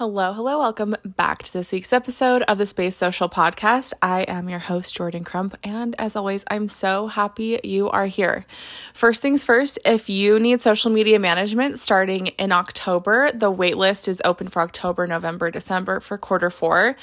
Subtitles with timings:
[0.00, 3.92] Hello, hello, welcome back to this week's episode of the Space Social Podcast.
[4.00, 8.46] I am your host, Jordan Crump, and as always, I'm so happy you are here.
[8.94, 14.22] First things first, if you need social media management starting in October, the waitlist is
[14.24, 16.96] open for October, November, December for quarter four.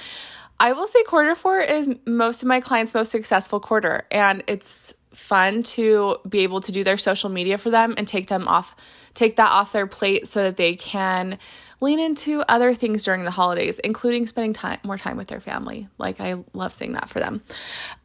[0.59, 4.95] I will say quarter four is most of my clients' most successful quarter, and it's
[5.14, 8.75] fun to be able to do their social media for them and take them off,
[9.14, 11.38] take that off their plate so that they can
[11.80, 15.88] lean into other things during the holidays, including spending time more time with their family.
[15.98, 17.41] Like I love saying that for them.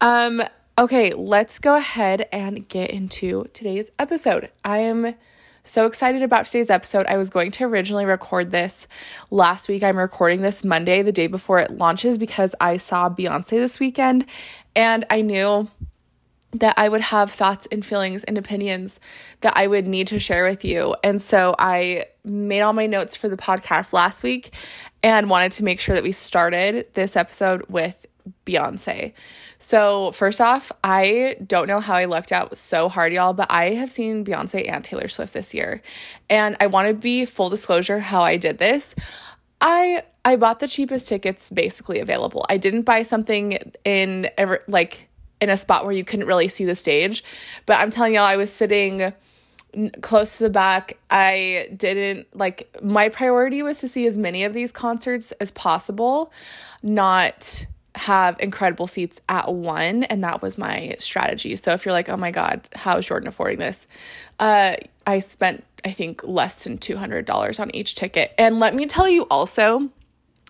[0.00, 0.42] Um,
[0.78, 4.50] okay, let's go ahead and get into today's episode.
[4.64, 5.14] I am
[5.64, 7.06] so excited about today's episode.
[7.06, 8.88] I was going to originally record this
[9.30, 9.82] last week.
[9.82, 14.26] I'm recording this Monday, the day before it launches, because I saw Beyonce this weekend
[14.74, 15.68] and I knew
[16.52, 19.00] that I would have thoughts and feelings and opinions
[19.40, 20.94] that I would need to share with you.
[21.02, 24.54] And so I made all my notes for the podcast last week
[25.02, 28.06] and wanted to make sure that we started this episode with
[28.46, 29.14] Beyonce.
[29.58, 33.70] So, first off, I don't know how I lucked out so hard, y'all, but I
[33.74, 35.82] have seen Beyonce and Taylor Swift this year.
[36.28, 38.94] And I want to be full disclosure how I did this.
[39.60, 42.44] I I bought the cheapest tickets basically available.
[42.48, 45.08] I didn't buy something in ever like
[45.42, 47.24] in a spot where you couldn't really see the stage.
[47.66, 49.12] But I'm telling y'all, I was sitting
[50.00, 50.98] close to the back.
[51.10, 56.32] I didn't like my priority was to see as many of these concerts as possible,
[56.82, 61.56] not have incredible seats at one and that was my strategy.
[61.56, 63.86] So if you're like, "Oh my god, how is Jordan affording this?"
[64.38, 68.32] Uh I spent I think less than $200 on each ticket.
[68.38, 69.90] And let me tell you also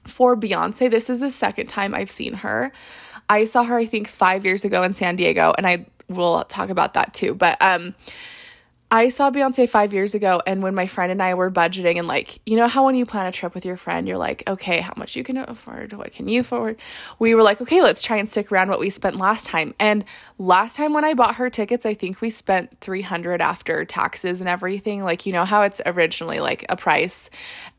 [0.04, 2.72] for Beyonce, this is the second time I've seen her.
[3.28, 6.70] I saw her, I think, five years ago in San Diego, and I will talk
[6.70, 7.34] about that too.
[7.34, 7.94] But um,
[8.92, 12.06] I saw Beyonce five years ago, and when my friend and I were budgeting, and
[12.06, 14.80] like, you know how when you plan a trip with your friend, you're like, okay,
[14.80, 15.94] how much you can afford?
[15.94, 16.76] What can you afford?
[17.18, 19.74] We were like, okay, let's try and stick around what we spent last time.
[19.78, 20.04] And
[20.36, 24.48] last time when I bought her tickets, I think we spent 300 after taxes and
[24.48, 25.02] everything.
[25.02, 27.30] Like, you know how it's originally like a price,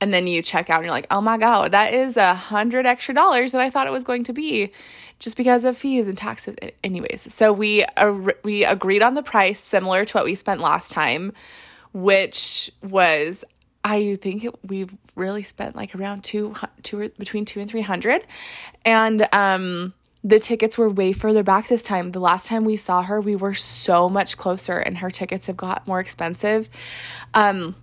[0.02, 2.88] and then you check out and you're like, oh my God, that is a hundred
[2.88, 4.72] extra dollars that I thought it was going to be
[5.20, 8.12] just because of fees and taxes anyways so we uh,
[8.44, 11.03] we agreed on the price similar to what we spent last time
[11.94, 13.46] which was
[13.84, 17.82] I think it, we really spent like around two, two or between two and three
[17.82, 18.26] hundred,
[18.86, 19.94] and um,
[20.24, 22.12] the tickets were way further back this time.
[22.12, 25.58] The last time we saw her, we were so much closer, and her tickets have
[25.58, 26.70] got more expensive.
[27.34, 27.76] Um,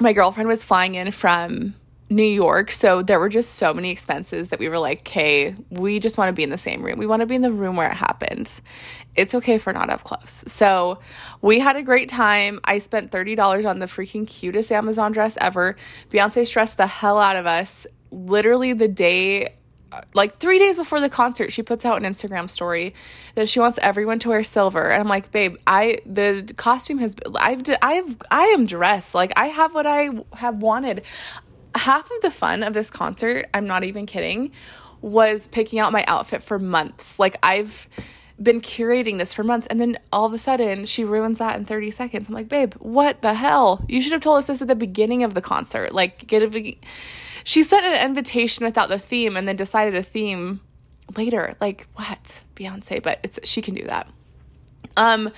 [0.00, 1.74] my girlfriend was flying in from
[2.10, 2.70] New York.
[2.70, 6.28] So there were just so many expenses that we were like, okay, we just want
[6.28, 6.98] to be in the same room.
[6.98, 8.60] We want to be in the room where it happened.
[9.14, 10.44] It's okay for not up close.
[10.46, 11.00] So
[11.42, 12.60] we had a great time.
[12.64, 15.76] I spent $30 on the freaking cutest Amazon dress ever.
[16.10, 17.86] Beyonce stressed the hell out of us.
[18.10, 19.54] Literally the day
[19.90, 22.92] uh, like three days before the concert, she puts out an Instagram story
[23.36, 27.16] that she wants everyone to wear silver, and I'm like, babe, I the costume has
[27.36, 31.04] I've I've I am dressed like I have what I have wanted
[31.74, 34.52] half of the fun of this concert, I'm not even kidding,
[35.00, 37.18] was picking out my outfit for months.
[37.18, 37.88] Like I've
[38.40, 41.64] been curating this for months and then all of a sudden she ruins that in
[41.64, 42.28] 30 seconds.
[42.28, 43.84] I'm like, "Babe, what the hell?
[43.88, 46.48] You should have told us this at the beginning of the concert." Like get a
[46.48, 46.84] big
[47.44, 50.60] She sent an invitation without the theme and then decided a theme
[51.16, 51.56] later.
[51.60, 52.42] Like, what?
[52.54, 54.08] Beyonce, but it's she can do that.
[54.96, 55.30] Um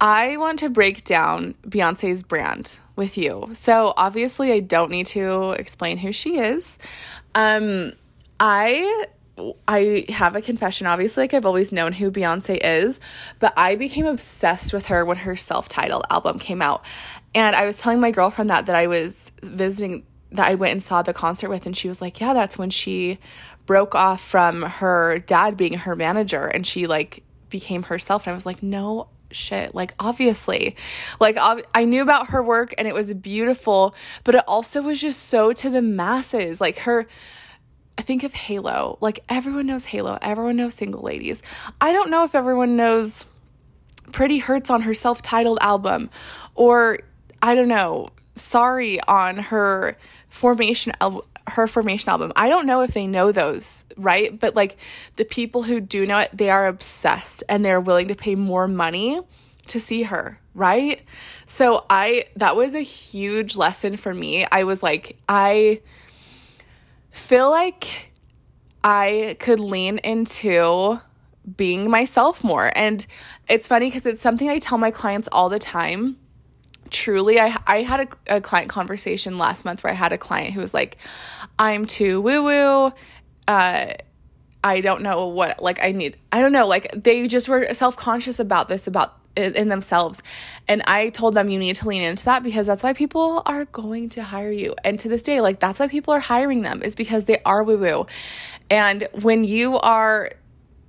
[0.00, 3.48] I want to break down Beyonce's brand with you.
[3.52, 6.78] So, obviously, I don't need to explain who she is.
[7.34, 7.94] Um,
[8.38, 9.06] I
[9.66, 10.86] I have a confession.
[10.86, 13.00] Obviously, like I've always known who Beyonce is,
[13.38, 16.84] but I became obsessed with her when her self-titled album came out.
[17.34, 20.82] And I was telling my girlfriend that that I was visiting that I went and
[20.82, 23.18] saw the concert with and she was like, "Yeah, that's when she
[23.64, 28.34] broke off from her dad being her manager and she like became herself." And I
[28.34, 30.76] was like, "No, shit like obviously
[31.20, 33.94] like ob- i knew about her work and it was beautiful
[34.24, 37.06] but it also was just so to the masses like her
[37.98, 38.96] I think of Halo.
[39.02, 40.16] Like everyone knows Halo.
[40.22, 41.42] Everyone knows Single Ladies.
[41.82, 43.26] I don't know if everyone knows
[44.10, 46.08] Pretty Hurts on her self-titled album
[46.54, 47.00] or
[47.42, 49.98] I don't know, Sorry on her
[50.30, 52.32] Formation album her formation album.
[52.36, 54.38] I don't know if they know those, right?
[54.38, 54.76] But like
[55.16, 58.68] the people who do know it, they are obsessed and they're willing to pay more
[58.68, 59.20] money
[59.68, 61.02] to see her, right?
[61.46, 64.46] So I that was a huge lesson for me.
[64.50, 65.80] I was like I
[67.10, 68.12] feel like
[68.82, 71.00] I could lean into
[71.56, 72.70] being myself more.
[72.76, 73.04] And
[73.48, 76.16] it's funny cuz it's something I tell my clients all the time
[76.90, 80.54] truly I I had a, a client conversation last month where I had a client
[80.54, 80.98] who was like,
[81.58, 82.92] I'm too woo woo.
[83.48, 83.94] Uh,
[84.62, 86.16] I don't know what like I need.
[86.30, 86.66] I don't know.
[86.66, 90.22] Like they just were self conscious about this about in themselves.
[90.68, 93.64] And I told them you need to lean into that because that's why people are
[93.66, 94.74] going to hire you.
[94.84, 97.62] And to this day, like that's why people are hiring them is because they are
[97.62, 98.06] woo woo.
[98.68, 100.30] And when you are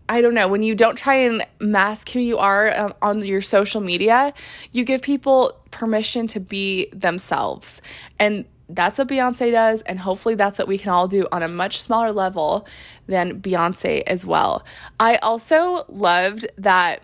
[0.09, 3.41] I don't know, when you don't try and mask who you are um, on your
[3.41, 4.33] social media,
[4.71, 7.81] you give people permission to be themselves.
[8.19, 9.81] And that's what Beyonce does.
[9.81, 12.67] And hopefully, that's what we can all do on a much smaller level
[13.07, 14.65] than Beyonce as well.
[14.99, 17.03] I also loved that,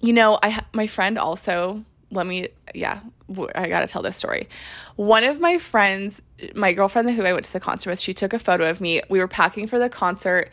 [0.00, 3.00] you know, I my friend also, let me, yeah,
[3.54, 4.48] I gotta tell this story.
[4.96, 6.22] One of my friends,
[6.54, 9.02] my girlfriend who I went to the concert with, she took a photo of me.
[9.08, 10.50] We were packing for the concert,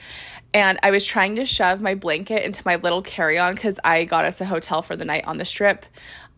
[0.53, 4.05] and I was trying to shove my blanket into my little carry on because I
[4.05, 5.85] got us a hotel for the night on the strip.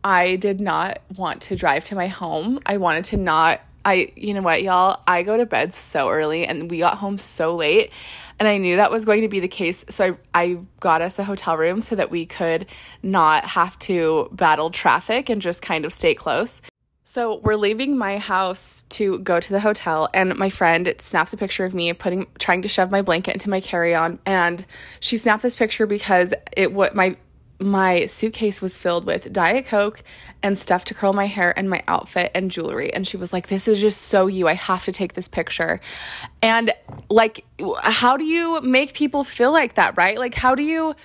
[0.03, 2.59] I did not want to drive to my home.
[2.65, 3.61] I wanted to not.
[3.85, 5.01] I, you know what, y'all?
[5.07, 7.91] I go to bed so early and we got home so late.
[8.39, 9.85] And I knew that was going to be the case.
[9.89, 12.65] So I, I got us a hotel room so that we could
[13.01, 16.61] not have to battle traffic and just kind of stay close.
[17.05, 21.37] So we're leaving my house to go to the hotel, and my friend snaps a
[21.37, 24.65] picture of me putting trying to shove my blanket into my carry on, and
[25.01, 27.17] she snapped this picture because it what my
[27.59, 30.03] my suitcase was filled with Diet Coke
[30.41, 32.93] and stuff to curl my hair and my outfit and jewelry.
[32.93, 34.47] And she was like, This is just so you.
[34.47, 35.79] I have to take this picture.
[36.41, 36.73] And
[37.09, 37.45] like,
[37.83, 40.17] how do you make people feel like that, right?
[40.17, 40.95] Like, how do you.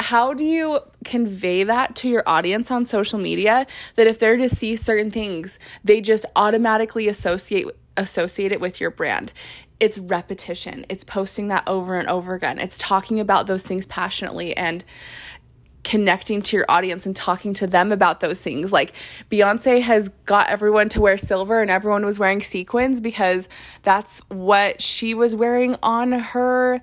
[0.00, 3.66] How do you convey that to your audience on social media
[3.96, 7.66] that if they're to see certain things, they just automatically associate
[7.98, 9.34] associate it with your brand?
[9.78, 10.86] It's repetition.
[10.88, 12.58] It's posting that over and over again.
[12.58, 14.82] It's talking about those things passionately and
[15.86, 18.72] connecting to your audience and talking to them about those things.
[18.72, 18.92] Like
[19.30, 23.48] Beyonce has got everyone to wear silver and everyone was wearing sequins because
[23.84, 26.80] that's what she was wearing on her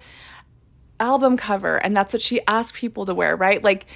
[1.01, 3.61] album cover and that's what she asked people to wear, right?
[3.61, 3.87] Like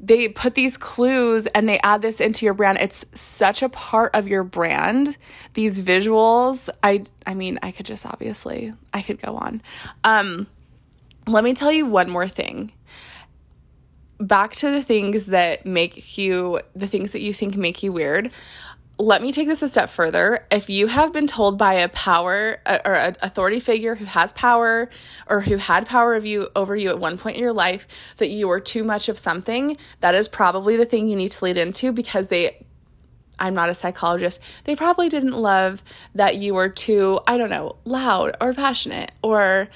[0.00, 2.78] they put these clues and they add this into your brand.
[2.80, 5.18] It's such a part of your brand.
[5.52, 9.60] These visuals, I I mean, I could just obviously I could go on.
[10.04, 10.46] Um
[11.26, 12.72] let me tell you one more thing
[14.18, 18.30] back to the things that make you, the things that you think make you weird.
[18.96, 20.46] Let me take this a step further.
[20.52, 24.32] If you have been told by a power uh, or an authority figure who has
[24.32, 24.88] power
[25.26, 27.88] or who had power of you over you at one point in your life
[28.18, 31.44] that you were too much of something, that is probably the thing you need to
[31.44, 32.64] lead into because they
[33.38, 34.40] I'm not a psychologist.
[34.64, 35.82] They probably didn't love
[36.14, 39.68] that you were too, I don't know, loud or passionate or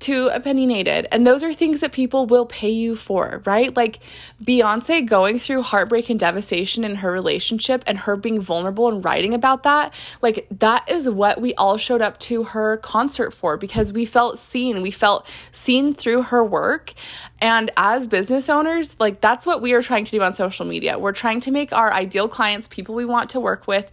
[0.00, 1.06] too opinionated.
[1.12, 3.74] And those are things that people will pay you for, right?
[3.76, 4.00] Like
[4.42, 9.34] Beyonce going through heartbreak and devastation in her relationship and her being vulnerable and writing
[9.34, 9.94] about that.
[10.22, 14.38] Like that is what we all showed up to her concert for because we felt
[14.38, 14.82] seen.
[14.82, 16.94] We felt seen through her work.
[17.42, 20.98] And as business owners, like that's what we are trying to do on social media.
[20.98, 23.92] We're trying to make our ideal clients, people we want to work with,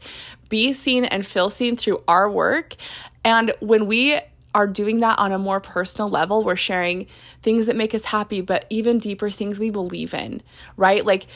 [0.50, 2.76] be seen and feel seen through our work.
[3.26, 4.20] And when we
[4.58, 6.44] are doing that on a more personal level.
[6.44, 7.06] We're sharing
[7.44, 10.42] things that make us happy, but even deeper things we believe in,
[10.78, 11.06] right?
[11.06, 11.28] Like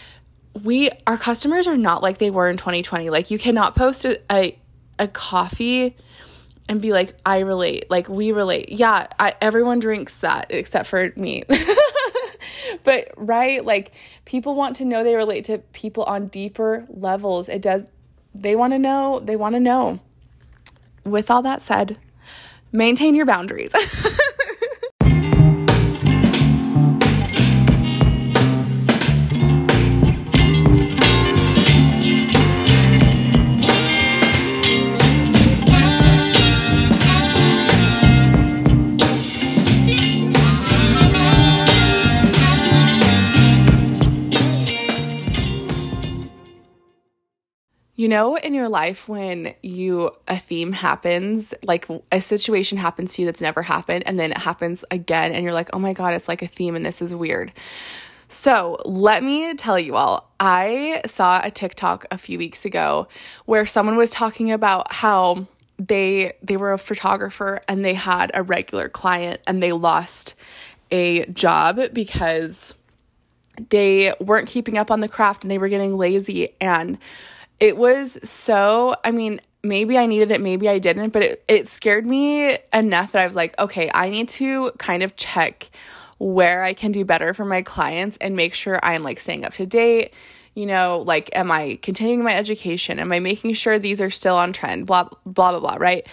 [0.64, 3.12] we our customers are not like they were in 2020.
[3.12, 4.58] Like you cannot post a a,
[4.98, 5.96] a coffee
[6.68, 7.92] and be like I relate.
[7.92, 8.70] Like we relate.
[8.70, 11.44] Yeah, I, everyone drinks that except for me.
[12.84, 13.92] but right, like
[14.26, 17.50] people want to know they relate to people on deeper levels.
[17.50, 17.92] It does
[18.34, 20.00] they want to know, they want to know.
[21.04, 22.00] With all that said,
[22.72, 23.74] maintain your boundaries.
[48.12, 53.26] know, in your life, when you a theme happens, like a situation happens to you
[53.26, 56.28] that's never happened, and then it happens again, and you're like, oh my God, it's
[56.28, 57.52] like a theme, and this is weird.
[58.28, 63.08] So, let me tell you all, I saw a TikTok a few weeks ago
[63.46, 65.48] where someone was talking about how
[65.80, 70.36] they they were a photographer and they had a regular client and they lost
[70.92, 72.76] a job because
[73.70, 76.98] they weren't keeping up on the craft and they were getting lazy and
[77.62, 81.68] it was so, I mean, maybe I needed it, maybe I didn't, but it, it
[81.68, 85.70] scared me enough that I was like, okay, I need to kind of check
[86.18, 89.54] where I can do better for my clients and make sure I'm like staying up
[89.54, 90.14] to date,
[90.56, 93.00] You know, like, am I continuing my education?
[93.00, 94.88] Am I making sure these are still on trend?
[94.88, 96.06] Blah, blah, blah, blah, right?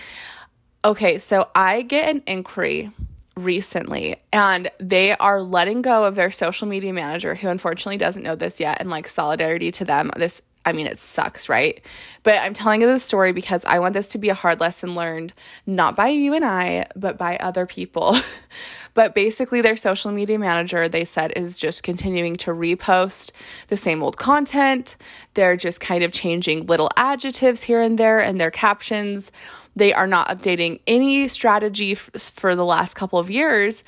[0.84, 2.92] Okay, so I get an inquiry
[3.36, 8.34] recently and they are letting go of their social media manager who unfortunately doesn't know
[8.34, 11.80] this yet and like solidarity to them this I mean, it sucks, right?
[12.24, 14.94] But I'm telling you this story because I want this to be a hard lesson
[14.94, 15.32] learned,
[15.64, 18.14] not by you and I, but by other people.
[18.94, 23.30] but basically, their social media manager, they said, is just continuing to repost
[23.68, 24.96] the same old content.
[25.32, 29.32] They're just kind of changing little adjectives here and there in their captions.
[29.74, 33.84] They are not updating any strategy f- for the last couple of years.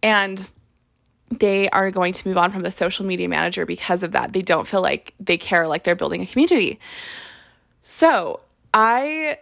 [0.00, 0.48] And
[1.30, 4.32] they are going to move on from the social media manager because of that.
[4.32, 6.78] They don't feel like they care like they're building a community.
[7.82, 8.40] So
[8.74, 9.38] I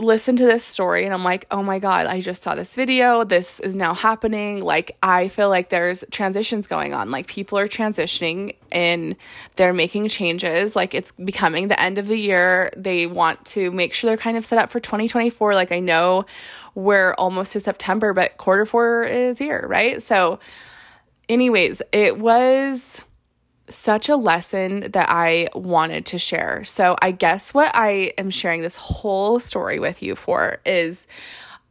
[0.00, 3.22] listened to this story and I'm like, oh my God, I just saw this video.
[3.22, 4.62] This is now happening.
[4.62, 7.10] Like, I feel like there's transitions going on.
[7.10, 9.14] Like, people are transitioning and
[9.56, 10.74] they're making changes.
[10.74, 12.70] Like, it's becoming the end of the year.
[12.76, 15.54] They want to make sure they're kind of set up for 2024.
[15.54, 16.24] Like, I know
[16.74, 20.02] we're almost to September, but quarter four is here, right?
[20.02, 20.38] So,
[21.30, 23.02] anyways, it was
[23.70, 26.64] such a lesson that I wanted to share.
[26.64, 31.06] So, I guess what I am sharing this whole story with you for is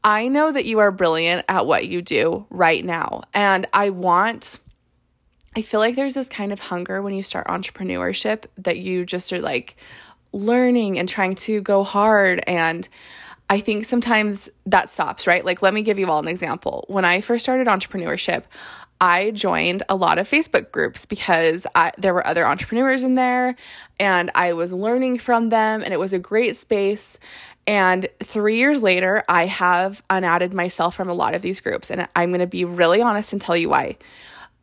[0.03, 3.23] I know that you are brilliant at what you do right now.
[3.33, 4.59] And I want,
[5.57, 9.33] I feel like there's this kind of hunger when you start entrepreneurship that you just
[9.33, 9.75] are like
[10.31, 12.41] learning and trying to go hard.
[12.47, 12.87] And
[13.49, 15.43] I think sometimes that stops, right?
[15.43, 16.85] Like, let me give you all an example.
[16.87, 18.43] When I first started entrepreneurship,
[19.01, 23.55] I joined a lot of Facebook groups because I, there were other entrepreneurs in there
[23.99, 27.17] and I was learning from them, and it was a great space.
[27.67, 32.07] And three years later, I have unadded myself from a lot of these groups, and
[32.15, 33.97] I'm going to be really honest and tell you why.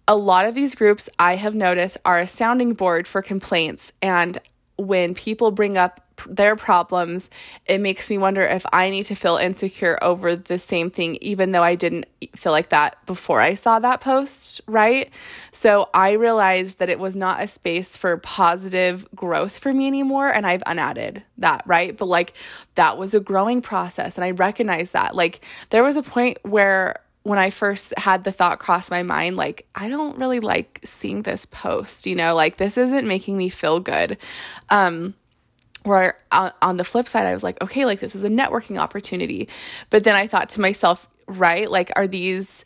[0.09, 4.39] A lot of these groups I have noticed are a sounding board for complaints, and
[4.77, 7.31] when people bring up their problems,
[7.67, 11.53] it makes me wonder if I need to feel insecure over the same thing, even
[11.53, 15.11] though I didn't feel like that before I saw that post, right?
[15.53, 20.29] So I realized that it was not a space for positive growth for me anymore,
[20.29, 21.97] and I've unadded that, right?
[21.97, 22.33] But like
[22.75, 25.15] that was a growing process, and I recognize that.
[25.15, 29.37] Like there was a point where when I first had the thought cross my mind,
[29.37, 33.49] like, I don't really like seeing this post, you know, like this isn't making me
[33.49, 34.17] feel good.
[34.71, 35.13] Um,
[35.83, 39.49] where on the flip side, I was like, okay, like this is a networking opportunity.
[39.91, 42.65] But then I thought to myself, right, like, are these,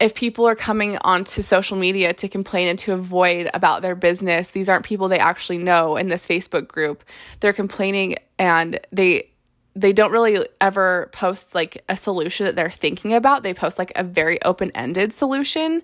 [0.00, 4.52] if people are coming onto social media to complain and to avoid about their business,
[4.52, 7.04] these aren't people they actually know in this Facebook group.
[7.40, 9.31] They're complaining and they,
[9.74, 13.42] they don't really ever post like a solution that they're thinking about.
[13.42, 15.82] They post like a very open ended solution.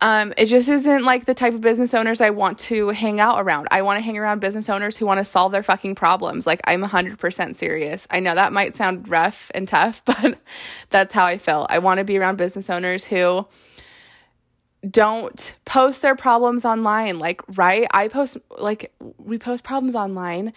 [0.00, 3.40] Um, it just isn't like the type of business owners I want to hang out
[3.40, 3.68] around.
[3.70, 6.46] I want to hang around business owners who want to solve their fucking problems.
[6.46, 8.06] Like, I'm 100% serious.
[8.10, 10.38] I know that might sound rough and tough, but
[10.90, 11.66] that's how I feel.
[11.70, 13.46] I want to be around business owners who
[14.88, 17.18] don't post their problems online.
[17.18, 17.86] Like, right?
[17.94, 20.52] I post, like, we post problems online,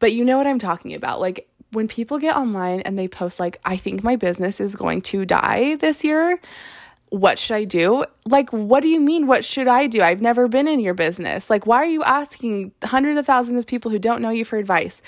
[0.00, 1.20] but you know what I'm talking about.
[1.20, 5.02] Like, when people get online and they post, like, I think my business is going
[5.02, 6.40] to die this year,
[7.10, 8.04] what should I do?
[8.26, 10.02] Like, what do you mean, what should I do?
[10.02, 11.48] I've never been in your business.
[11.48, 14.58] Like, why are you asking hundreds of thousands of people who don't know you for
[14.58, 15.00] advice?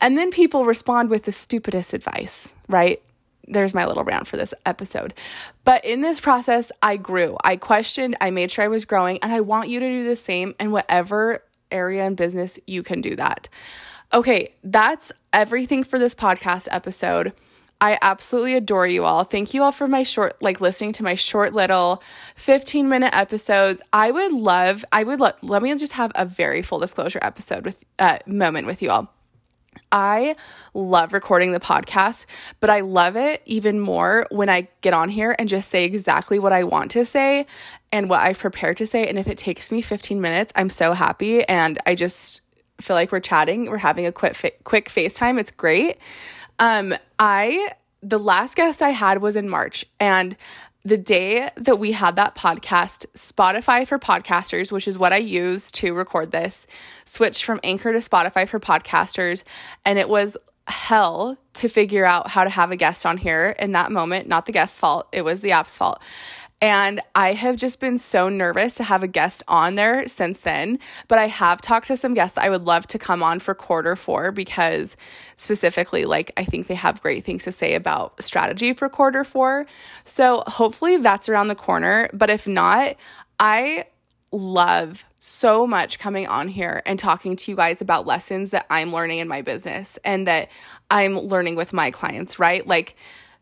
[0.00, 3.02] And then people respond with the stupidest advice, right?
[3.48, 5.14] There's my little rant for this episode.
[5.64, 7.36] But in this process, I grew.
[7.44, 10.16] I questioned, I made sure I was growing, and I want you to do the
[10.16, 13.48] same in whatever area in business you can do that.
[14.12, 17.32] Okay, that's everything for this podcast episode.
[17.80, 19.24] I absolutely adore you all.
[19.24, 22.02] Thank you all for my short, like listening to my short little
[22.36, 23.82] 15 minute episodes.
[23.92, 27.64] I would love, I would love, let me just have a very full disclosure episode
[27.66, 29.12] with, uh, moment with you all.
[29.92, 30.36] I
[30.72, 32.24] love recording the podcast,
[32.60, 36.38] but I love it even more when I get on here and just say exactly
[36.38, 37.46] what I want to say
[37.92, 39.06] and what I've prepared to say.
[39.06, 41.46] And if it takes me 15 minutes, I'm so happy.
[41.46, 42.40] And I just,
[42.80, 45.38] feel like we're chatting, we're having a quick fa- quick FaceTime.
[45.38, 45.98] It's great.
[46.58, 50.36] Um, I the last guest I had was in March, and
[50.84, 55.72] the day that we had that podcast, Spotify for podcasters, which is what I use
[55.72, 56.68] to record this,
[57.04, 59.42] switched from Anchor to Spotify for podcasters,
[59.84, 60.36] and it was
[60.68, 64.28] hell to figure out how to have a guest on here in that moment.
[64.28, 66.00] Not the guest's fault; it was the app's fault.
[66.62, 70.78] And I have just been so nervous to have a guest on there since then.
[71.06, 73.94] But I have talked to some guests I would love to come on for quarter
[73.94, 74.96] four because,
[75.36, 79.66] specifically, like, I think they have great things to say about strategy for quarter four.
[80.06, 82.08] So hopefully that's around the corner.
[82.14, 82.96] But if not,
[83.38, 83.84] I
[84.32, 88.92] love so much coming on here and talking to you guys about lessons that I'm
[88.92, 90.48] learning in my business and that
[90.90, 92.66] I'm learning with my clients, right?
[92.66, 92.96] Like,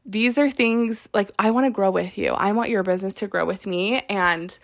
[0.06, 2.30] these are things like I want to grow with you.
[2.30, 4.56] I want your business to grow with me and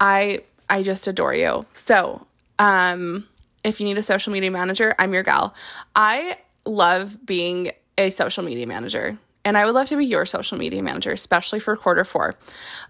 [0.00, 1.66] I I just adore you.
[1.72, 2.26] So,
[2.58, 3.26] um
[3.64, 5.54] if you need a social media manager, I'm your gal.
[5.96, 6.36] I
[6.66, 10.82] love being a social media manager and I would love to be your social media
[10.82, 12.34] manager, especially for quarter four.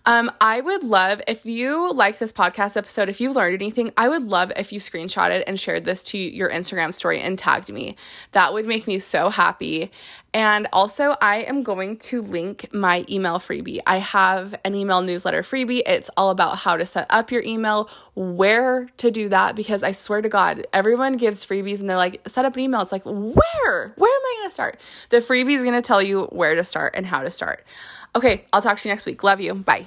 [0.06, 4.08] Um, I would love if you like this podcast episode, if you learned anything, I
[4.08, 7.96] would love if you screenshotted and shared this to your Instagram story and tagged me.
[8.32, 9.90] That would make me so happy.
[10.32, 13.78] And also, I am going to link my email freebie.
[13.86, 15.82] I have an email newsletter freebie.
[15.86, 19.92] It's all about how to set up your email, where to do that, because I
[19.92, 22.80] swear to God, everyone gives freebies and they're like, set up an email.
[22.80, 23.34] It's like, where?
[23.94, 24.80] Where am I going to start?
[25.10, 27.64] The freebie is going to tell you where to start and how to start.
[28.14, 29.24] Okay, I'll talk to you next week.
[29.24, 29.54] Love you.
[29.54, 29.86] Bye.